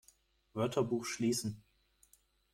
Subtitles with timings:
[0.55, 1.61] Wörterbuch schließen!